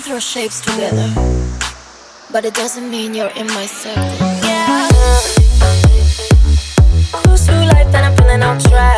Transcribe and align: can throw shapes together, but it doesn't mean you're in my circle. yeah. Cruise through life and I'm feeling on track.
can 0.00 0.10
throw 0.10 0.20
shapes 0.20 0.60
together, 0.60 1.08
but 2.30 2.44
it 2.44 2.54
doesn't 2.54 2.88
mean 2.88 3.14
you're 3.14 3.34
in 3.34 3.46
my 3.48 3.66
circle. 3.66 4.02
yeah. 4.46 4.88
Cruise 7.12 7.46
through 7.46 7.64
life 7.74 7.86
and 7.86 8.06
I'm 8.06 8.16
feeling 8.16 8.42
on 8.44 8.60
track. 8.60 8.97